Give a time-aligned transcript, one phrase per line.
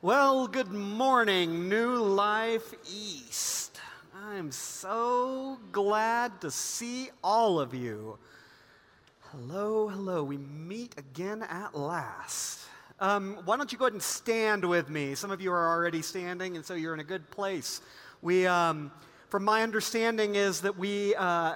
[0.00, 3.80] Well, good morning, New Life East.
[4.14, 8.16] I'm so glad to see all of you.
[9.32, 10.22] Hello, hello.
[10.22, 12.60] We meet again at last.
[13.00, 15.16] Um, why don't you go ahead and stand with me?
[15.16, 17.80] Some of you are already standing, and so you're in a good place.
[18.22, 18.92] We, um,
[19.30, 21.54] from my understanding, is that we, uh,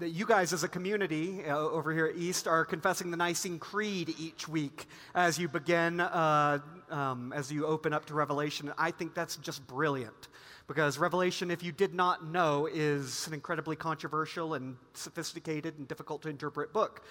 [0.00, 3.60] that you guys as a community uh, over here at East are confessing the Nicene
[3.60, 6.58] Creed each week as you begin, uh,
[6.94, 8.72] um, as you open up to Revelation.
[8.78, 10.28] I think that's just brilliant
[10.68, 16.22] because Revelation, if you did not know, is an incredibly controversial and sophisticated and difficult
[16.22, 17.04] to interpret book.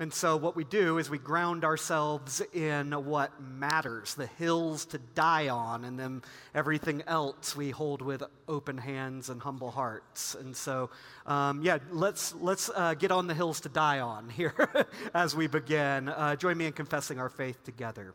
[0.00, 4.98] And so, what we do is we ground ourselves in what matters, the hills to
[4.98, 6.22] die on, and then
[6.54, 10.36] everything else we hold with open hands and humble hearts.
[10.36, 10.90] And so,
[11.26, 15.48] um, yeah, let's, let's uh, get on the hills to die on here as we
[15.48, 16.08] begin.
[16.08, 18.14] Uh, join me in confessing our faith together.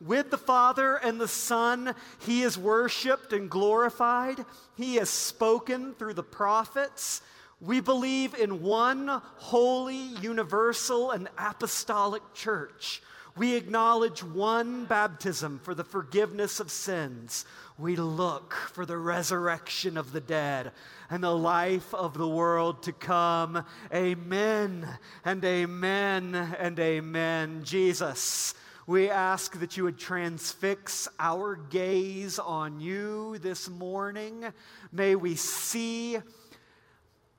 [0.00, 4.44] with the Father and the Son, he is worshiped and glorified.
[4.76, 7.22] He has spoken through the prophets.
[7.60, 13.02] We believe in one holy, universal, and apostolic church.
[13.36, 17.44] We acknowledge one baptism for the forgiveness of sins.
[17.78, 20.72] We look for the resurrection of the dead
[21.10, 23.62] and the life of the world to come.
[23.92, 24.88] Amen
[25.24, 27.64] and amen and amen.
[27.64, 28.54] Jesus
[28.86, 34.44] we ask that you would transfix our gaze on you this morning.
[34.92, 36.18] May we see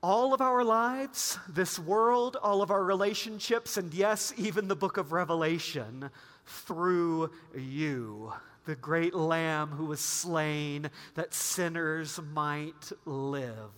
[0.02, 4.98] all of our lives, this world, all of our relationships, and yes, even the book
[4.98, 6.10] of Revelation
[6.44, 8.30] through you,
[8.66, 13.72] the great Lamb who was slain that sinners might live.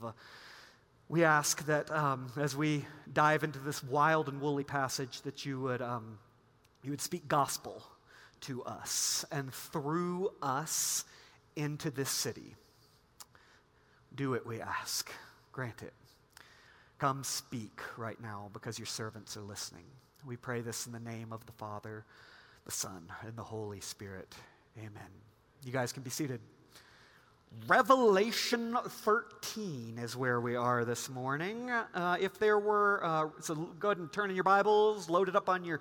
[1.09, 5.61] We ask that um, as we dive into this wild and woolly passage, that you
[5.61, 5.81] would.
[5.81, 6.19] Um,
[6.83, 7.83] you would speak gospel
[8.43, 11.05] to us and through us
[11.57, 12.57] into this city.
[14.15, 15.11] Do it, we ask.
[15.53, 15.93] Grant it.
[16.99, 19.85] Come speak right now because your servants are listening.
[20.27, 22.05] We pray this in the name of the Father,
[22.65, 24.35] the Son, and the Holy Spirit.
[24.79, 25.09] Amen.
[25.65, 26.41] You guys can be seated.
[27.67, 31.71] Revelation 13 is where we are this morning.
[31.71, 35.35] Uh, if there were, uh, so go ahead and turn in your Bibles, load it
[35.35, 35.81] up on your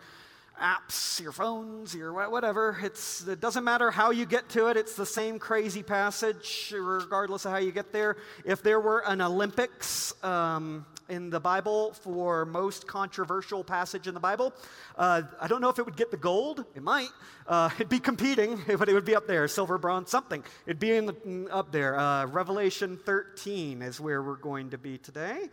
[0.60, 2.78] apps, your phones, your whatever.
[2.84, 7.46] It's, it doesn't matter how you get to it, it's the same crazy passage, regardless
[7.46, 8.18] of how you get there.
[8.46, 14.20] If there were an Olympics um, in the Bible for most controversial passage in the
[14.20, 14.54] Bible,
[14.98, 16.66] uh, I don't know if it would get the gold.
[16.76, 17.10] It might.
[17.48, 20.44] Uh, it'd be competing, but it would be up there silver, bronze, something.
[20.66, 21.98] It'd be in the, up there.
[21.98, 25.50] Uh, Revelation 13 is where we're going to be today.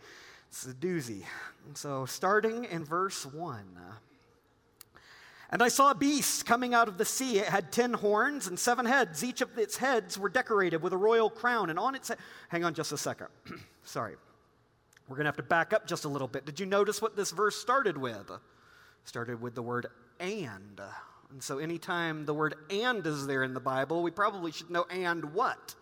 [0.49, 1.23] It's a doozy.
[1.73, 3.65] So, starting in verse 1.
[5.49, 7.39] And I saw a beast coming out of the sea.
[7.39, 9.23] It had ten horns and seven heads.
[9.23, 11.69] Each of its heads were decorated with a royal crown.
[11.69, 12.17] And on its head,
[12.49, 13.27] hang on just a second.
[13.83, 14.15] Sorry.
[15.07, 16.45] We're going to have to back up just a little bit.
[16.45, 18.29] Did you notice what this verse started with?
[19.05, 19.87] Started with the word
[20.19, 20.81] and.
[21.29, 24.85] And so anytime the word and is there in the Bible, we probably should know
[24.89, 25.75] and what.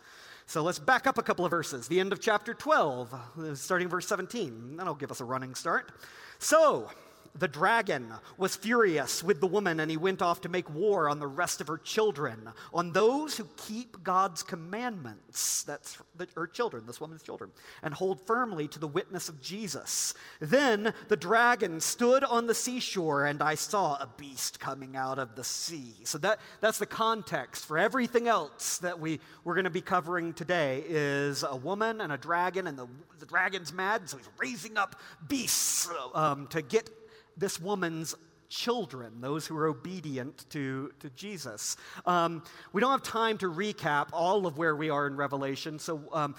[0.47, 1.87] So let's back up a couple of verses.
[1.87, 4.77] The end of chapter 12, uh, starting verse 17.
[4.77, 5.91] That'll give us a running start.
[6.37, 6.91] So,
[7.37, 11.19] the dragon was furious with the woman, and he went off to make war on
[11.19, 15.63] the rest of her children, on those who keep God's commandments.
[15.63, 15.97] That's
[16.35, 17.51] her children, this woman's children,
[17.83, 20.13] and hold firmly to the witness of Jesus.
[20.39, 25.35] Then the dragon stood on the seashore, and I saw a beast coming out of
[25.35, 25.95] the sea.
[26.05, 30.33] So that, that's the context for everything else that we, we're going to be covering
[30.33, 32.87] today is a woman and a dragon, and the,
[33.19, 34.95] the dragon's mad, so he's raising up
[35.27, 36.89] beasts um, to get
[37.37, 38.15] this woman's
[38.49, 41.77] children, those who are obedient to, to Jesus.
[42.05, 42.43] Um,
[42.73, 46.35] we don't have time to recap all of where we are in Revelation, so um,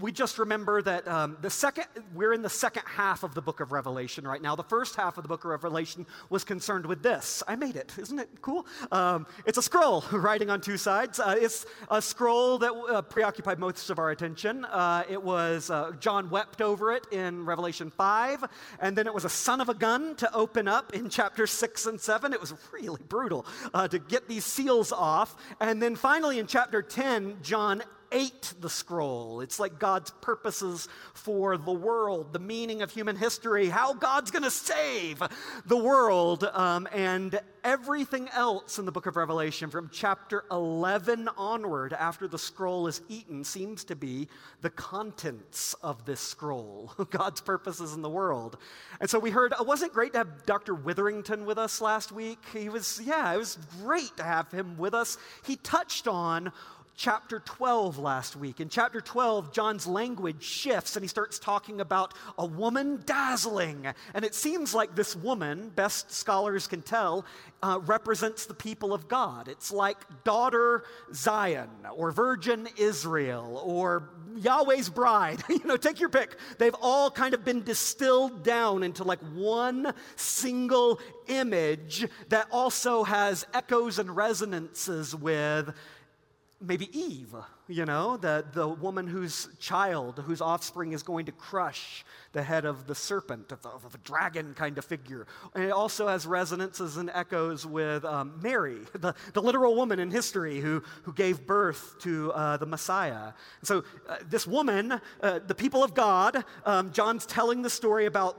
[0.00, 3.60] we just remember that um, the second we're in the second half of the book
[3.60, 4.56] of revelation right now.
[4.56, 7.42] The first half of the book of revelation was concerned with this.
[7.46, 7.92] I made it.
[7.98, 8.66] Isn't it cool?
[8.90, 11.20] Um, it's a scroll writing on two sides.
[11.20, 14.64] Uh, it's a scroll that uh, preoccupied most of our attention.
[14.64, 18.44] Uh, it was uh, john wept over it in revelation 5
[18.80, 21.86] and then it was a son of a gun to open up in chapter 6
[21.86, 25.36] and 7 it was really brutal uh, to get these seals off.
[25.60, 27.82] And then finally in chapter 10 john
[28.14, 29.40] ate the scroll.
[29.40, 34.44] It's like God's purposes for the world, the meaning of human history, how God's going
[34.44, 35.22] to save
[35.66, 41.92] the world, um, and everything else in the book of Revelation from chapter 11 onward,
[41.92, 44.28] after the scroll is eaten, seems to be
[44.60, 48.58] the contents of this scroll, God's purposes in the world.
[49.00, 50.74] And so we heard, it wasn't great to have Dr.
[50.74, 52.38] Witherington with us last week.
[52.52, 55.18] He was, yeah, it was great to have him with us.
[55.44, 56.52] He touched on
[56.96, 58.60] chapter 12 last week.
[58.60, 63.86] In chapter 12, John's language shifts and he starts talking about a woman dazzling.
[64.14, 67.24] And it seems like this woman, best scholars can tell,
[67.62, 69.48] uh, represents the people of God.
[69.48, 75.42] It's like daughter Zion or virgin Israel or Yahweh's bride.
[75.48, 76.36] you know, take your pick.
[76.58, 83.46] They've all kind of been distilled down into like one single image that also has
[83.52, 85.74] echoes and resonances with
[86.66, 87.34] maybe Eve,
[87.68, 92.64] you know, the, the woman whose child, whose offspring is going to crush the head
[92.64, 95.26] of the serpent, of, the, of a dragon kind of figure.
[95.54, 100.10] And it also has resonances and echoes with um, Mary, the, the literal woman in
[100.10, 103.32] history who, who gave birth to uh, the Messiah.
[103.60, 108.06] And so, uh, this woman, uh, the people of God, um, John's telling the story
[108.06, 108.38] about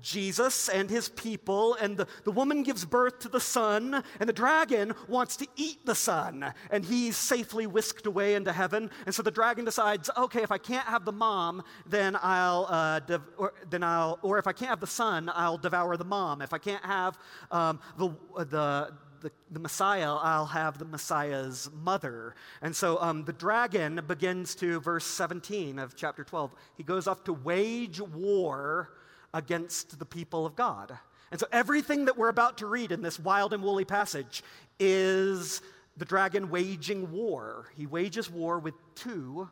[0.00, 4.32] Jesus and his people, and the, the woman gives birth to the son, and the
[4.32, 8.90] dragon wants to eat the son, and he's safely whisked away into heaven.
[9.06, 13.00] And so the dragon decides, okay, if I can't have the mom, then I'll, uh,
[13.00, 16.42] dev- or, then I'll, or if I can't have the son, I'll devour the mom.
[16.42, 17.18] If I can't have
[17.50, 22.34] um, the, the, the, the, Messiah, I'll have the Messiah's mother.
[22.62, 27.24] And so um, the dragon begins to, verse 17 of chapter 12, he goes off
[27.24, 28.90] to wage war
[29.34, 30.96] against the people of God.
[31.30, 34.42] And so everything that we're about to read in this wild and woolly passage
[34.78, 35.60] is
[35.96, 37.66] the dragon waging war.
[37.76, 39.48] He wages war with two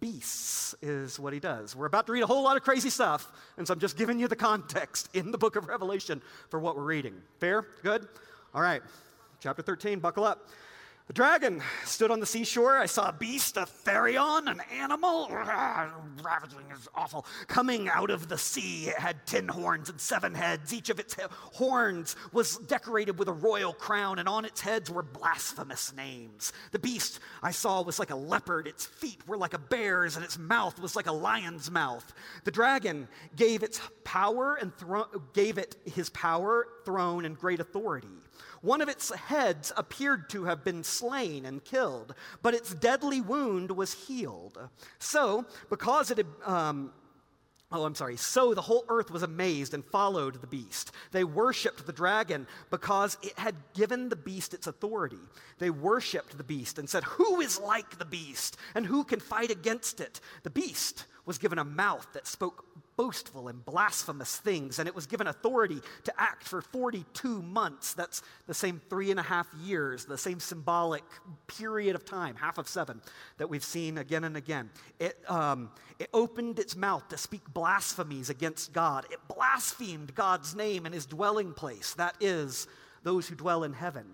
[0.00, 1.76] beasts, is what he does.
[1.76, 4.18] We're about to read a whole lot of crazy stuff, and so I'm just giving
[4.18, 6.20] you the context in the book of Revelation
[6.50, 7.14] for what we're reading.
[7.38, 7.66] Fair?
[7.82, 8.06] Good?
[8.54, 8.82] All right.
[9.40, 10.48] Chapter 13, buckle up.
[11.06, 12.78] The dragon stood on the seashore.
[12.78, 18.36] I saw a beast, a therion, an animal, ravaging is awful, coming out of the
[18.36, 18.88] sea.
[18.88, 20.74] It had ten horns and seven heads.
[20.74, 25.04] Each of its horns was decorated with a royal crown, and on its heads were
[25.04, 26.52] blasphemous names.
[26.72, 28.66] The beast I saw was like a leopard.
[28.66, 32.12] Its feet were like a bear's, and its mouth was like a lion's mouth.
[32.42, 33.06] The dragon
[33.36, 38.08] gave its power and thro- gave it his power, throne, and great authority.
[38.66, 43.70] One of its heads appeared to have been slain and killed, but its deadly wound
[43.70, 44.58] was healed.
[44.98, 46.26] So, because it had.
[46.44, 46.92] Um,
[47.72, 48.16] Oh, I'm sorry.
[48.16, 50.92] So the whole earth was amazed and followed the beast.
[51.10, 55.18] They worshiped the dragon because it had given the beast its authority.
[55.58, 58.56] They worshiped the beast and said, Who is like the beast?
[58.76, 60.20] And who can fight against it?
[60.44, 62.64] The beast was given a mouth that spoke
[62.96, 67.94] boastful and blasphemous things, and it was given authority to act for 42 months.
[67.94, 71.04] That's the same three and a half years, the same symbolic
[71.46, 73.00] period of time, half of seven,
[73.38, 74.70] that we've seen again and again.
[74.98, 79.06] It, um, it opened its mouth to speak blasphemies against God.
[79.10, 82.66] It blasphemed God's name and his dwelling place, that is,
[83.06, 84.04] those who dwell in heaven.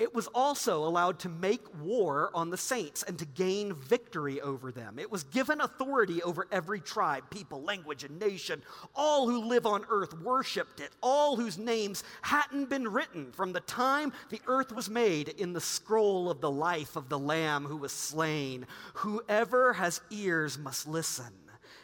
[0.00, 4.72] It was also allowed to make war on the saints and to gain victory over
[4.72, 4.98] them.
[4.98, 8.60] It was given authority over every tribe, people, language, and nation.
[8.96, 13.60] All who live on earth worshiped it, all whose names hadn't been written from the
[13.60, 17.76] time the earth was made in the scroll of the life of the Lamb who
[17.76, 18.66] was slain.
[18.94, 21.32] Whoever has ears must listen.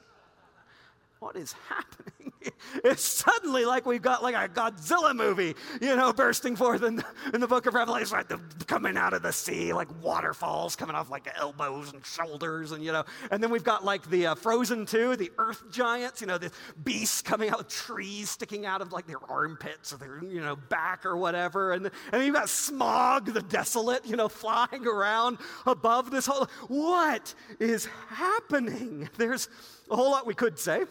[1.18, 2.32] what is happening?
[2.84, 7.04] It's suddenly like we've got like a Godzilla movie, you know, bursting forth in the,
[7.34, 10.94] in the book of Revelation, like the, coming out of the sea, like waterfalls coming
[10.94, 14.34] off like elbows and shoulders, and you know, and then we've got like the uh,
[14.34, 16.50] Frozen 2, the earth giants, you know, the
[16.84, 20.56] beasts coming out with trees sticking out of like their armpits or their, you know,
[20.56, 25.38] back or whatever, and, and then you've got Smaug the desolate, you know, flying around
[25.66, 26.46] above this whole.
[26.68, 29.08] What is happening?
[29.16, 29.48] There's
[29.90, 30.84] a whole lot we could say.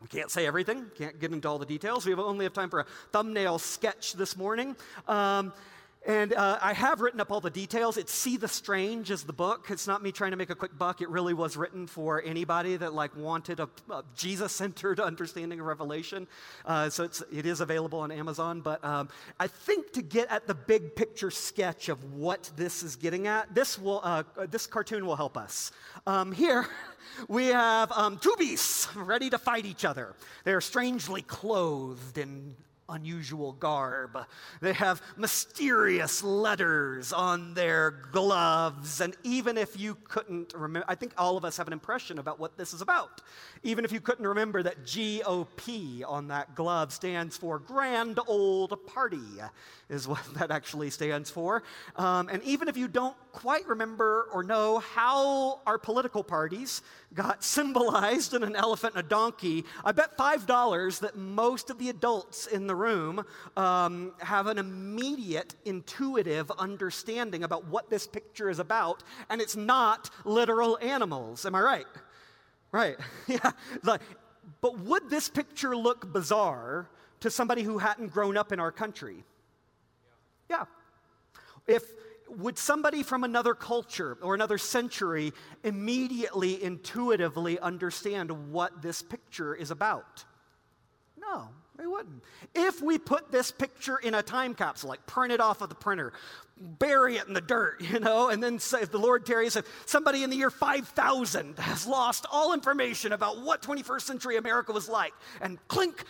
[0.00, 2.06] We can't say everything, can't get into all the details.
[2.06, 4.76] We only have time for a thumbnail sketch this morning.
[5.08, 5.52] Um,
[6.06, 7.96] and uh, I have written up all the details.
[7.96, 9.66] It's See the Strange is the book.
[9.68, 11.02] It's not me trying to make a quick buck.
[11.02, 16.26] It really was written for anybody that like wanted a, a Jesus-centered understanding of Revelation.
[16.64, 18.60] Uh, so it's, it is available on Amazon.
[18.60, 19.08] But um,
[19.40, 23.54] I think to get at the big picture sketch of what this is getting at,
[23.54, 25.72] this will uh, this cartoon will help us.
[26.06, 26.66] Um, here
[27.28, 30.14] we have um, two beasts ready to fight each other.
[30.44, 32.54] They're strangely clothed in
[32.88, 34.18] unusual garb.
[34.60, 39.00] They have mysterious letters on their gloves.
[39.00, 42.38] And even if you couldn't remember, I think all of us have an impression about
[42.38, 43.20] what this is about.
[43.62, 49.18] Even if you couldn't remember that GOP on that glove stands for Grand Old Party,
[49.88, 51.62] is what that actually stands for.
[51.96, 56.82] Um, and even if you don't quite remember or know how our political parties
[57.14, 61.88] got symbolized in an elephant and a donkey, I bet $5 that most of the
[61.90, 63.24] adults in the room
[63.56, 70.10] um, have an immediate, intuitive understanding about what this picture is about, and it's not
[70.24, 71.44] literal animals.
[71.44, 71.86] Am I right?
[72.72, 72.96] Right.
[73.26, 73.52] yeah.
[73.82, 74.00] Like,
[74.60, 76.88] but would this picture look bizarre
[77.20, 79.24] to somebody who hadn't grown up in our country?
[80.48, 80.64] Yeah.
[81.66, 81.82] If
[82.28, 85.32] would somebody from another culture or another century
[85.64, 90.24] immediately intuitively understand what this picture is about?
[91.18, 91.48] No,
[91.86, 92.22] wouldn't.
[92.54, 95.74] If we put this picture in a time capsule, like print it off of the
[95.74, 96.12] printer,
[96.56, 99.66] bury it in the dirt, you know, and then say, if the Lord tarries, if
[99.86, 104.88] somebody in the year 5000 has lost all information about what 21st century America was
[104.88, 106.04] like, and clink,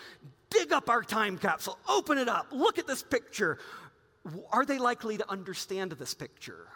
[0.51, 3.59] dig up our time capsule, open it up, look at this picture.
[4.51, 6.67] Are they likely to understand this picture?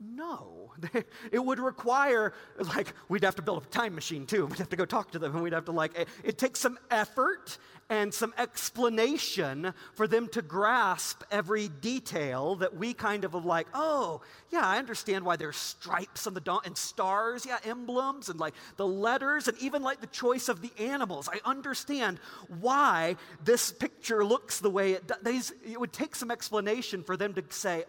[0.00, 0.72] No.
[1.32, 4.46] It would require, like, we'd have to build a time machine too.
[4.46, 6.60] We'd have to go talk to them and we'd have to, like, it, it takes
[6.60, 13.34] some effort and some explanation for them to grasp every detail that we kind of
[13.44, 18.28] like, oh, yeah, I understand why there's stripes on the dawn and stars, yeah, emblems
[18.28, 21.28] and like the letters and even like the choice of the animals.
[21.32, 22.18] I understand
[22.60, 25.52] why this picture looks the way it does.
[25.64, 27.84] It would take some explanation for them to say,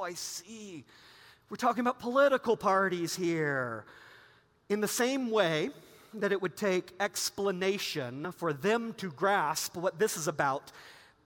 [0.00, 0.84] oh, I see.
[1.50, 3.84] We're talking about political parties here.
[4.68, 5.70] In the same way,
[6.14, 10.72] that it would take explanation for them to grasp what this is about.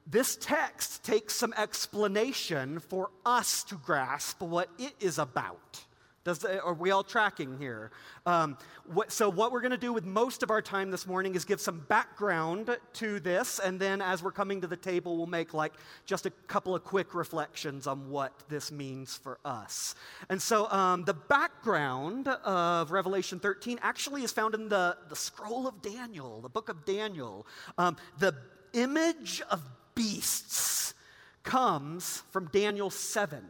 [0.06, 5.84] This text takes some explanation for us to grasp what it is about.
[6.24, 7.90] Does, are we all tracking here?
[8.24, 11.34] Um, what, so, what we're going to do with most of our time this morning
[11.34, 15.26] is give some background to this, and then as we're coming to the table, we'll
[15.26, 15.74] make like
[16.06, 19.94] just a couple of quick reflections on what this means for us.
[20.30, 25.68] And so, um, the background of Revelation 13 actually is found in the, the scroll
[25.68, 27.46] of Daniel, the book of Daniel.
[27.76, 28.34] Um, the
[28.72, 29.60] image of
[29.94, 30.94] beasts
[31.42, 33.44] comes from Daniel 7.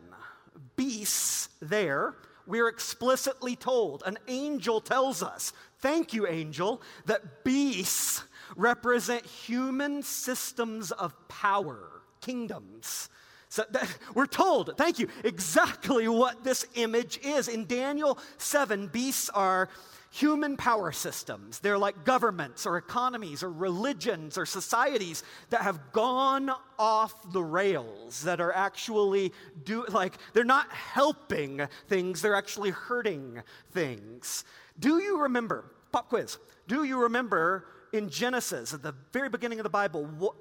[0.74, 8.24] Beasts there we're explicitly told, an angel tells us, thank you, angel, that beasts
[8.56, 13.08] represent human systems of power, kingdoms.
[13.48, 17.48] So that, we're told, thank you, exactly what this image is.
[17.48, 19.68] In Daniel 7, beasts are
[20.14, 21.58] human power systems.
[21.58, 28.22] They're like governments or economies or religions or societies that have gone off the rails,
[28.22, 29.32] that are actually
[29.64, 33.42] do like they're not helping things, they're actually hurting
[33.72, 34.44] things.
[34.78, 35.64] Do you remember?
[35.90, 36.38] Pop quiz.
[36.68, 40.34] Do you remember in Genesis, at the very beginning of the Bible, what,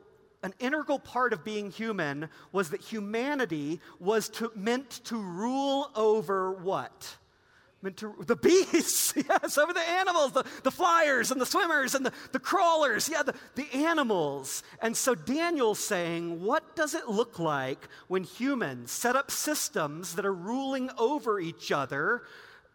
[0.44, 6.52] an integral part of being human was that humanity was to, meant to rule over
[6.52, 7.18] what?
[7.92, 12.14] To, the beasts, yes, over the animals, the, the flyers and the swimmers and the,
[12.32, 14.64] the crawlers, yeah, the, the animals.
[14.82, 20.26] And so Daniel's saying, what does it look like when humans set up systems that
[20.26, 22.24] are ruling over each other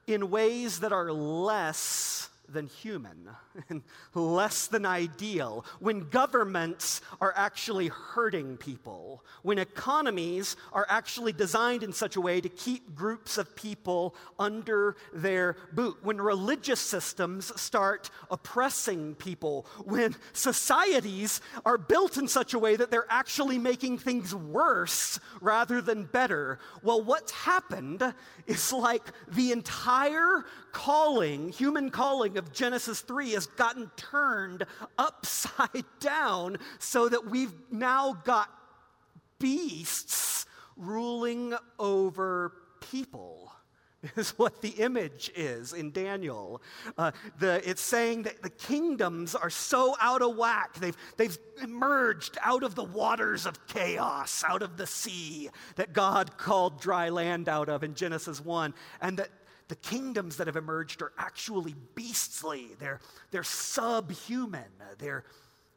[0.07, 3.29] in ways that are less than human
[3.69, 3.83] and
[4.15, 11.93] less than ideal, when governments are actually hurting people, when economies are actually designed in
[11.93, 18.11] such a way to keep groups of people under their boot, when religious systems start
[18.31, 24.35] oppressing people, when societies are built in such a way that they're actually making things
[24.35, 26.59] worse rather than better.
[26.83, 28.03] Well, what's happened
[28.47, 34.65] is like the entire calling, human calling of Genesis 3 has gotten turned
[34.99, 38.49] upside down so that we've now got
[39.39, 40.47] beasts
[40.77, 43.49] ruling over people
[44.17, 46.63] is what the image is in Daniel.
[46.97, 50.75] Uh, the, it's saying that the kingdoms are so out of whack.
[50.75, 56.39] They've, they've emerged out of the waters of chaos, out of the sea that God
[56.39, 58.73] called dry land out of in Genesis 1.
[59.01, 59.31] And that
[59.69, 63.01] the kingdoms that have emerged are actually beastly, they're,
[63.31, 64.65] they're subhuman,
[64.99, 65.25] they're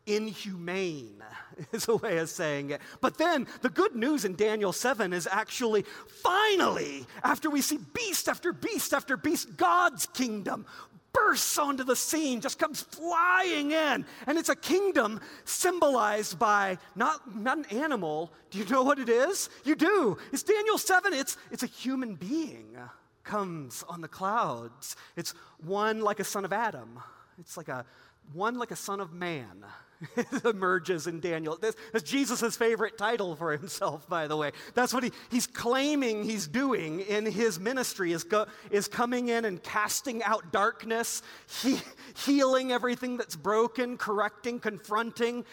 [0.08, 1.24] inhumane,
[1.74, 2.82] is a way of saying it.
[3.02, 5.86] But then the good news in Daniel 7 is actually
[6.24, 10.66] finally, after we see beast after beast after beast, God's kingdom
[11.14, 14.06] bursts onto the scene, just comes flying in.
[14.26, 18.32] And it's a kingdom symbolized by not, not an animal.
[18.50, 19.50] Do you know what it is?
[19.66, 20.18] You do.
[20.32, 22.78] It's Daniel 7, it's, it's a human being
[23.24, 24.96] comes on the clouds.
[25.16, 27.00] It's one like a son of Adam.
[27.40, 27.86] It's like a
[28.34, 29.66] one like a son of man
[30.46, 31.58] emerges in Daniel.
[31.58, 34.52] This is Jesus' favorite title for himself, by the way.
[34.74, 39.46] That's what he, he's claiming he's doing in his ministry is, go, is coming in
[39.46, 41.22] and casting out darkness,
[41.62, 41.80] he,
[42.26, 45.46] healing everything that's broken, correcting, confronting.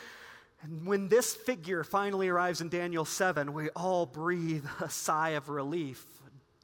[0.63, 5.49] And when this figure finally arrives in Daniel 7, we all breathe a sigh of
[5.49, 6.05] relief.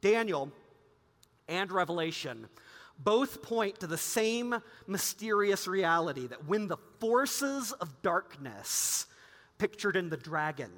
[0.01, 0.51] Daniel
[1.47, 2.47] and Revelation
[2.99, 4.55] both point to the same
[4.87, 9.07] mysterious reality that when the forces of darkness,
[9.57, 10.71] pictured in the dragon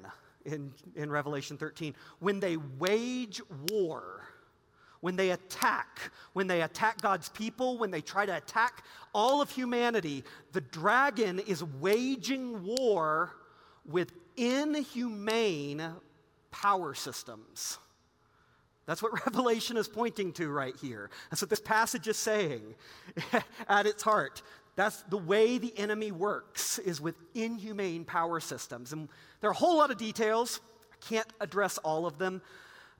[0.44, 4.24] in, in Revelation 13, when they wage war,
[5.00, 9.50] when they attack, when they attack God's people, when they try to attack all of
[9.50, 13.32] humanity, the dragon is waging war
[13.84, 15.82] with inhumane
[16.50, 17.78] power systems.
[18.88, 21.10] That's what Revelation is pointing to right here.
[21.30, 22.74] That's what this passage is saying
[23.68, 24.42] at its heart.
[24.74, 28.92] That's the way the enemy works is with inhumane power systems.
[28.92, 29.08] And
[29.40, 30.60] there are a whole lot of details.
[30.92, 32.40] I can't address all of them,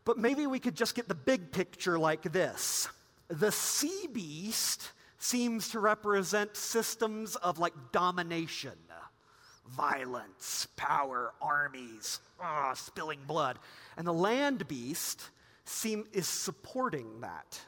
[0.05, 2.89] but maybe we could just get the big picture like this.
[3.29, 8.73] The sea beast seems to represent systems of like domination,
[9.69, 13.59] violence, power, armies, oh, spilling blood.
[13.97, 15.31] And the land beast
[15.69, 17.61] seem, is supporting that.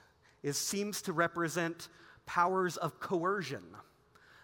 [0.42, 1.88] It seems to represent
[2.26, 3.64] powers of coercion,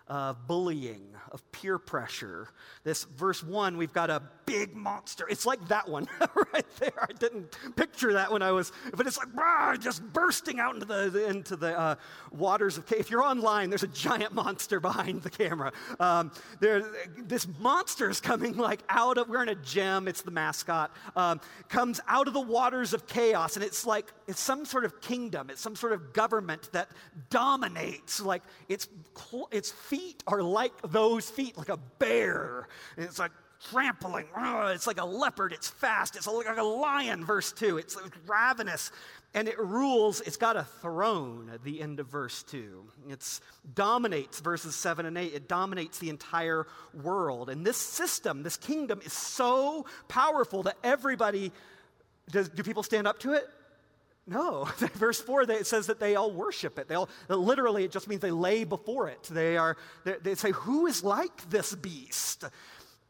[0.08, 2.48] of bullying, of peer pressure.
[2.84, 5.26] This verse one, we've got a big monster.
[5.28, 6.08] It's like that one
[6.52, 6.92] right there.
[7.02, 10.86] I didn't picture that when I was, but it's like rah, just bursting out into
[10.86, 11.94] the into the uh,
[12.30, 12.86] waters of.
[12.86, 13.00] Chaos.
[13.00, 15.72] If you're online, there's a giant monster behind the camera.
[16.00, 16.30] Um,
[16.60, 16.84] there,
[17.18, 19.28] this monster is coming like out of.
[19.28, 20.08] We're in a gym.
[20.08, 20.94] It's the mascot.
[21.16, 25.00] Um, comes out of the waters of chaos, and it's like it's some sort of
[25.00, 25.50] kingdom.
[25.50, 26.88] It's some sort of government that
[27.30, 28.20] dominates.
[28.20, 28.88] Like its
[29.50, 32.68] its feet are like those feet, like a bear.
[32.96, 33.32] And it's like
[33.70, 34.26] trampling.
[34.36, 35.52] Oh, it's like a leopard.
[35.52, 36.16] It's fast.
[36.16, 37.78] It's like a lion, verse 2.
[37.78, 38.90] It's ravenous.
[39.34, 42.84] And it rules, it's got a throne at the end of verse 2.
[43.10, 43.40] It
[43.74, 45.34] dominates verses 7 and 8.
[45.34, 46.66] It dominates the entire
[47.02, 47.50] world.
[47.50, 51.52] And this system, this kingdom, is so powerful that everybody,
[52.30, 53.44] does, do people stand up to it?
[54.26, 54.64] No.
[54.94, 56.88] Verse 4, it says that they all worship it.
[56.88, 59.22] They all, literally, it just means they lay before it.
[59.30, 62.44] They, are, they, they say, Who is like this beast?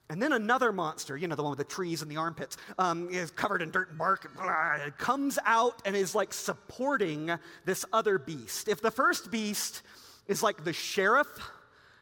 [0.09, 3.09] And then another monster, you know, the one with the trees and the armpits, um,
[3.11, 7.33] is covered in dirt and bark, and blah, comes out and is like supporting
[7.65, 8.69] this other beast.
[8.69, 9.83] If the first beast
[10.29, 11.27] is like the sheriff,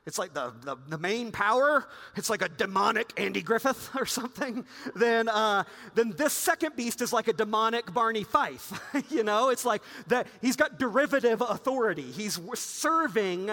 [0.07, 4.67] it's like the, the, the, main power, it's like a demonic Andy Griffith or something,
[4.95, 5.65] then, uh,
[5.95, 8.79] then this second beast is like a demonic Barney Fife.
[9.11, 12.03] you know, it's like that he's got derivative authority.
[12.03, 13.51] He's serving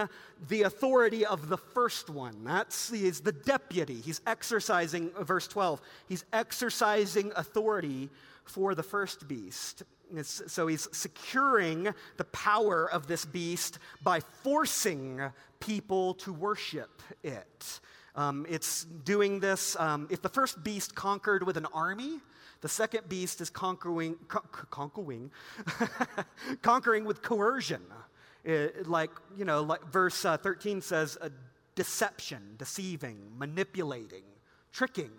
[0.50, 2.44] the authority of the first one.
[2.44, 4.02] That's he's the deputy.
[4.02, 8.10] He's exercising, verse 12, he's exercising authority
[8.44, 9.84] for the first beast.
[10.24, 15.22] So he's securing the power of this beast by forcing
[15.60, 17.80] people to worship it.
[18.16, 19.76] Um, it's doing this.
[19.80, 22.20] Um, if the first beast conquered with an army,
[22.62, 25.32] the second beast is conquering, conquering,
[26.62, 27.82] conquering with coercion.
[28.44, 31.30] It, like, you know, like verse uh, 13 says, uh,
[31.76, 34.24] deception, deceiving, manipulating,
[34.72, 35.12] tricking,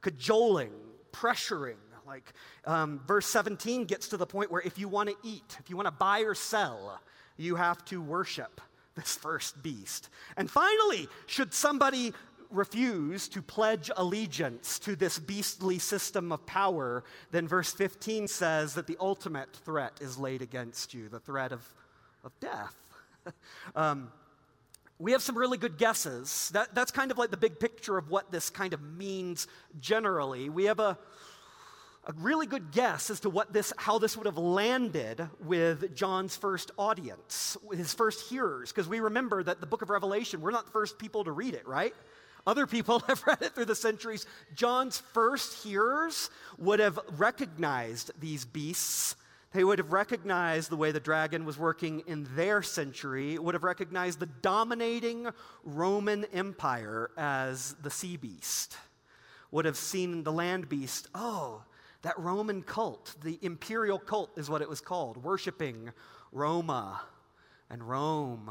[0.00, 0.72] cajoling,
[1.12, 1.76] pressuring.
[2.10, 2.32] Like,
[2.64, 5.76] um, verse 17 gets to the point where if you want to eat, if you
[5.76, 7.00] want to buy or sell,
[7.36, 8.60] you have to worship
[8.96, 10.08] this first beast.
[10.36, 12.12] And finally, should somebody
[12.50, 18.88] refuse to pledge allegiance to this beastly system of power, then verse 15 says that
[18.88, 21.62] the ultimate threat is laid against you the threat of,
[22.24, 22.74] of death.
[23.76, 24.10] um,
[24.98, 26.50] we have some really good guesses.
[26.54, 29.46] That, that's kind of like the big picture of what this kind of means
[29.78, 30.48] generally.
[30.48, 30.98] We have a,
[32.04, 36.34] a really good guess as to what this, how this would have landed with John's
[36.34, 40.66] first audience, his first hearers, because we remember that the book of Revelation, we're not
[40.66, 41.94] the first people to read it, right?
[42.46, 44.26] Other people have read it through the centuries.
[44.54, 49.14] John's first hearers would have recognized these beasts.
[49.52, 53.64] They would have recognized the way the dragon was working in their century, would have
[53.64, 55.28] recognized the dominating
[55.64, 58.78] Roman Empire as the sea beast,
[59.50, 61.08] would have seen the land beast.
[61.14, 61.62] Oh,
[62.02, 65.90] that Roman cult, the imperial cult is what it was called, worshiping
[66.32, 67.02] Roma
[67.68, 68.50] and Rome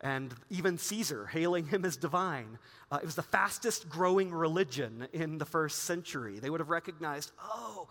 [0.00, 2.58] and even Caesar, hailing him as divine.
[2.90, 6.38] Uh, it was the fastest growing religion in the first century.
[6.38, 7.88] They would have recognized, oh,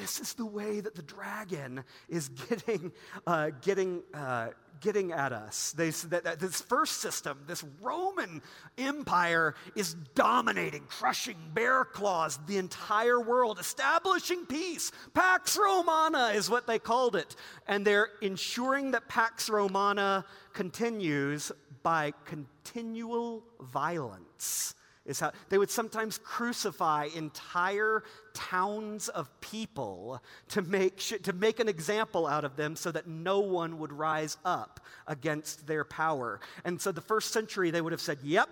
[0.00, 2.92] this is the way that the dragon is getting,
[3.26, 4.48] uh, getting, uh,
[4.80, 5.72] getting at us.
[5.72, 8.42] They, that, that this first system, this Roman
[8.76, 14.92] Empire, is dominating, crushing bear claws the entire world, establishing peace.
[15.14, 17.34] Pax Romana is what they called it.
[17.66, 24.75] And they're ensuring that Pax Romana continues by continual violence
[25.06, 28.02] is how they would sometimes crucify entire
[28.34, 33.40] towns of people to make, to make an example out of them so that no
[33.40, 36.40] one would rise up against their power.
[36.64, 38.48] And so the first century, they would have said, Yep,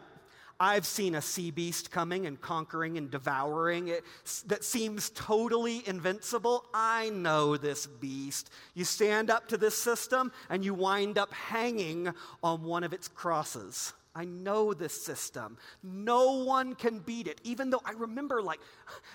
[0.61, 4.05] I've seen a sea beast coming and conquering and devouring it
[4.47, 6.65] that seems totally invincible.
[6.73, 8.51] I know this beast.
[8.75, 12.13] You stand up to this system and you wind up hanging
[12.43, 13.93] on one of its crosses.
[14.17, 15.59] I know this system.
[15.83, 17.41] No one can beat it.
[17.43, 18.61] Even though I remember like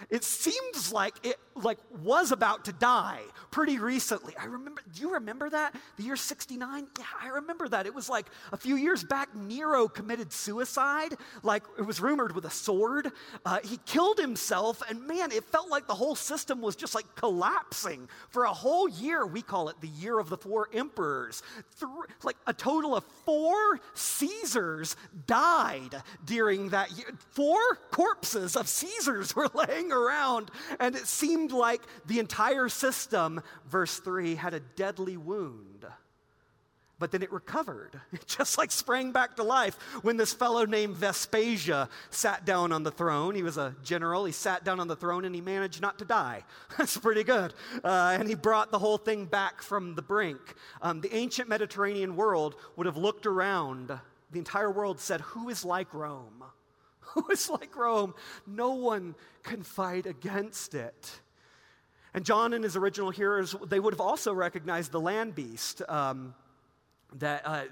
[0.09, 4.33] it seems like it like was about to die pretty recently.
[4.37, 5.73] I remember do you remember that?
[5.95, 6.87] The year 69?
[6.99, 7.85] Yeah, I remember that.
[7.85, 11.15] It was like a few years back Nero committed suicide.
[11.43, 13.11] Like it was rumored with a sword.
[13.45, 17.05] Uh, he killed himself and man, it felt like the whole system was just like
[17.15, 19.25] collapsing for a whole year.
[19.25, 21.41] We call it the year of the four emperors.
[22.23, 24.95] Like a total of 4 Caesars Caesars
[25.27, 27.07] died during that year.
[27.31, 27.59] Four
[27.91, 34.35] corpses of Caesars were laying around, and it seemed like the entire system, verse 3,
[34.35, 35.85] had a deadly wound.
[36.99, 37.97] but then it recovered.
[38.11, 42.83] It just like sprang back to life when this fellow named Vespasian sat down on
[42.83, 43.35] the throne.
[43.35, 44.25] He was a general.
[44.25, 46.43] He sat down on the throne and he managed not to die.
[46.77, 47.53] That's pretty good.
[47.85, 50.41] Uh, and he brought the whole thing back from the brink.
[50.81, 53.97] Um, the ancient Mediterranean world would have looked around.
[54.31, 56.43] The entire world said, Who is like Rome?
[56.99, 58.13] Who is like Rome?
[58.45, 61.21] No one can fight against it.
[62.13, 65.81] And John and his original hearers, they would have also recognized the land beast.
[65.87, 66.33] Um,
[67.17, 67.63] that uh,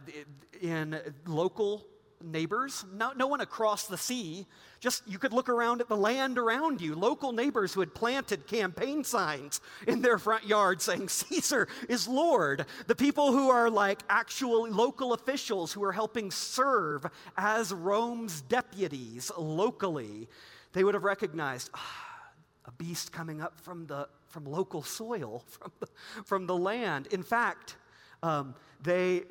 [0.61, 1.85] in local
[2.23, 4.45] neighbors, no, no one across the sea,
[4.79, 8.47] just you could look around at the land around you, local neighbors who had planted
[8.47, 12.65] campaign signs in their front yard saying, Caesar is Lord.
[12.87, 17.05] The people who are like actual local officials who are helping serve
[17.37, 20.27] as Rome's deputies locally,
[20.73, 22.31] they would have recognized ah,
[22.65, 25.87] a beast coming up from, the, from local soil, from the,
[26.25, 27.07] from the land.
[27.07, 27.77] In fact,
[28.23, 29.23] um, they,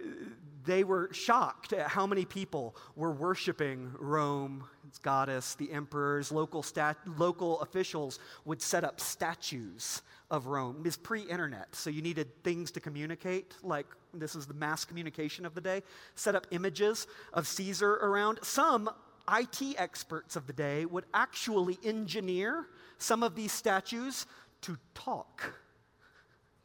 [0.66, 6.62] they were shocked at how many people were worshiping Rome, its goddess, the emperors, local,
[6.62, 10.83] stat, local officials would set up statues of Rome.
[10.85, 15.46] It's pre internet, so you needed things to communicate, like this is the mass communication
[15.46, 15.83] of the day.
[16.16, 18.40] Set up images of Caesar around.
[18.42, 18.90] Some
[19.33, 22.66] IT experts of the day would actually engineer
[22.98, 24.26] some of these statues
[24.62, 25.55] to talk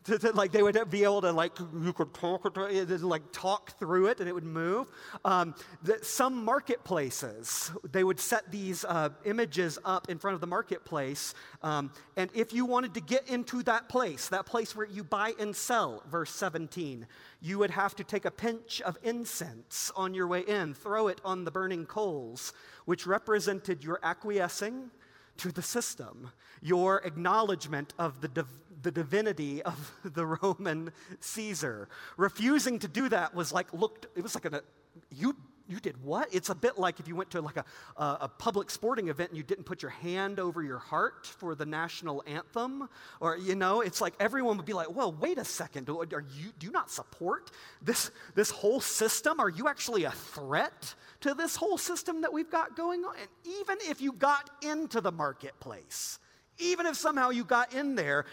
[0.06, 4.08] to, to, like they would be able to like you could talk like talk through
[4.08, 4.88] it and it would move.
[5.24, 10.48] Um, the, some marketplaces they would set these uh, images up in front of the
[10.48, 15.04] marketplace, um, and if you wanted to get into that place, that place where you
[15.04, 17.06] buy and sell, verse 17,
[17.42, 21.22] you would have to take a pinch of incense on your way in, throw it
[21.24, 22.54] on the burning coals,
[22.86, 24.90] which represented your acquiescing
[25.38, 31.88] to the system, your acknowledgement of the div- the divinity of the Roman Caesar.
[32.18, 34.62] Refusing to do that was like looked, it was like a,
[35.10, 35.36] you,
[35.68, 36.28] you did what?
[36.34, 37.66] It's a bit like if you went to like a,
[37.96, 41.56] a, a public sporting event and you didn't put your hand over your heart for
[41.56, 42.90] the national anthem.
[43.22, 45.90] Or, you know, it's like everyone would be like, well, wait a second.
[45.90, 49.40] Are you, do you not support this, this whole system?
[49.40, 53.16] Are you actually a threat to this whole system that we've got going on?
[53.16, 53.30] And
[53.62, 56.20] even if you got into the marketplace,
[56.60, 58.26] even if somehow you got in there,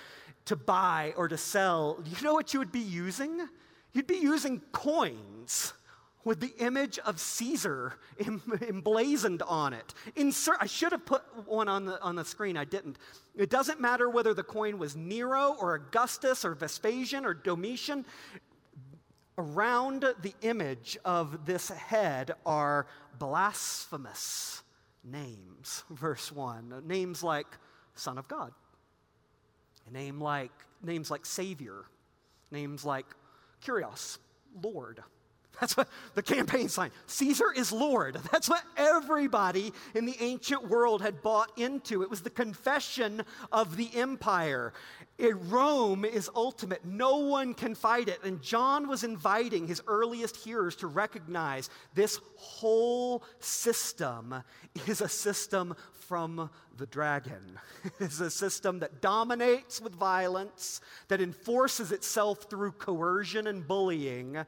[0.48, 3.48] to buy or to sell, you know what you would be using?
[3.92, 5.74] You'd be using coins
[6.24, 7.94] with the image of Caesar
[8.66, 9.92] emblazoned on it.
[10.16, 12.96] Insert, I should have put one on the, on the screen, I didn't.
[13.37, 18.06] It doesn't matter whether the coin was Nero or Augustus or Vespasian or Domitian.
[19.37, 22.87] Around the image of this head are
[23.18, 24.62] blasphemous
[25.04, 26.84] names, verse 1.
[26.87, 27.46] Names like
[27.94, 28.52] Son of God
[29.88, 31.85] a name like, names like Savior,
[32.51, 33.07] names like
[33.64, 34.18] Kyrios,
[34.62, 35.03] Lord.
[35.61, 36.90] That's what the campaign sign.
[37.06, 38.16] Caesar is Lord.
[38.30, 42.02] That's what everybody in the ancient world had bought into.
[42.02, 44.72] It was the confession of the empire.
[45.16, 46.84] It, Rome is ultimate.
[46.84, 48.20] No one can fight it.
[48.22, 54.42] And John was inviting his earliest hearers to recognize this whole system
[54.87, 57.58] is a system from the dragon.
[58.00, 64.38] it's a system that dominates with violence, that enforces itself through coercion and bullying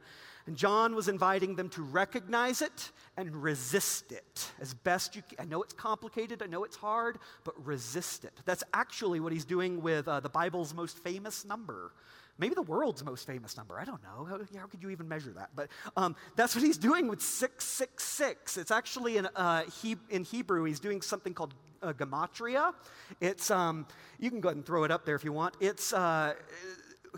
[0.51, 5.37] and John was inviting them to recognize it and resist it as best you can.
[5.39, 8.33] I know it's complicated, I know it's hard, but resist it.
[8.43, 11.93] That's actually what he's doing with uh, the Bible's most famous number.
[12.37, 13.79] Maybe the world's most famous number.
[13.79, 14.25] I don't know.
[14.25, 15.51] How, how could you even measure that?
[15.55, 18.57] But um, that's what he's doing with 666.
[18.57, 22.73] It's actually in, uh, he, in Hebrew, he's doing something called uh, gematria.
[23.21, 23.87] It's, um,
[24.19, 25.55] you can go ahead and throw it up there if you want.
[25.61, 26.33] It's, uh,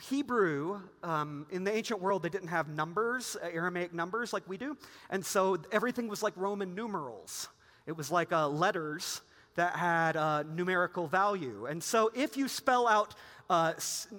[0.01, 4.57] Hebrew, um, in the ancient world, they didn't have numbers, uh, Arabic numbers like we
[4.57, 4.75] do.
[5.09, 7.47] And so everything was like Roman numerals.
[7.85, 9.21] It was like uh, letters
[9.55, 11.67] that had uh, numerical value.
[11.67, 13.13] And so if you spell out
[13.49, 13.73] uh,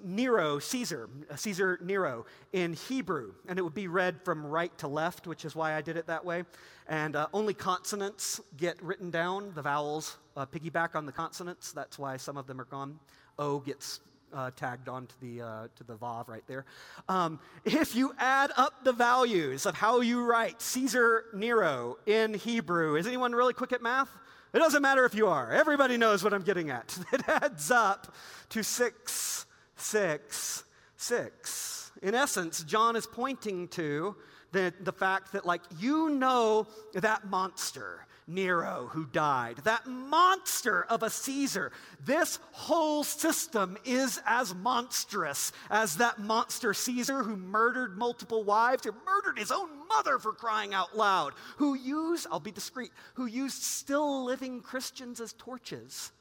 [0.04, 4.86] Nero, Caesar, uh, Caesar Nero in Hebrew, and it would be read from right to
[4.86, 6.44] left, which is why I did it that way.
[6.88, 9.52] And uh, only consonants get written down.
[9.54, 11.72] The vowels uh, piggyback on the consonants.
[11.72, 13.00] That's why some of them are gone.
[13.38, 14.00] O gets
[14.34, 16.64] uh, tagged onto the, uh, to the Vav right there.
[17.08, 22.96] Um, if you add up the values of how you write Caesar Nero in Hebrew,
[22.96, 24.10] is anyone really quick at math?
[24.52, 25.50] It doesn't matter if you are.
[25.50, 26.96] Everybody knows what I'm getting at.
[27.12, 28.14] It adds up
[28.50, 30.64] to six, six,
[30.96, 31.92] six.
[32.02, 34.16] In essence, John is pointing to
[34.52, 41.02] the, the fact that, like, you know that monster Nero who died, that monster of
[41.02, 41.72] a Caesar.
[42.04, 48.94] This whole system is as monstrous as that monster Caesar who murdered multiple wives, who
[49.04, 53.62] murdered his own mother for crying out loud, who used, I'll be discreet, who used
[53.62, 56.12] still living Christians as torches